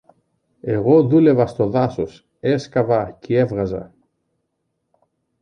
[0.61, 3.93] Εγώ δούλευα στο δάσος, έσκαβα κι έβγαζα.